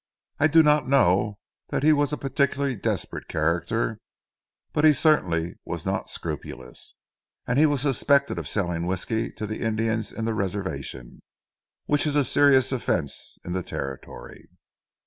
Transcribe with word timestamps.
"I 0.39 0.47
do 0.47 0.63
not 0.63 0.87
know 0.87 1.37
that 1.69 1.83
he 1.83 1.93
was 1.93 2.11
a 2.11 2.17
particularly 2.17 2.75
desperate 2.75 3.27
character, 3.27 3.99
but 4.73 4.83
he 4.83 4.93
certainly 4.93 5.59
was 5.63 5.85
not 5.85 6.09
scrupulous, 6.09 6.95
and 7.45 7.59
he 7.59 7.67
was 7.67 7.81
suspected 7.81 8.39
of 8.39 8.47
selling 8.47 8.87
whiskey 8.87 9.31
to 9.33 9.45
the 9.45 9.61
Indians 9.61 10.11
in 10.11 10.25
the 10.25 10.33
reservation, 10.33 11.21
which 11.85 12.07
is 12.07 12.15
a 12.15 12.23
serious 12.25 12.71
offence 12.71 13.37
in 13.45 13.53
the 13.53 13.61
Territory." 13.61 14.49